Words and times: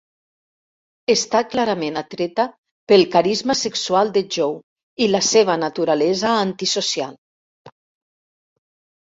Està 1.13 1.41
clarament 1.49 1.99
atreta 2.01 2.45
pel 2.93 3.03
carisma 3.17 3.57
sexual 3.61 4.11
de 4.17 4.23
Joe 4.37 4.57
i 5.07 5.11
la 5.11 5.23
seva 5.29 5.59
naturalesa 5.65 6.33
antisocial. 6.39 7.17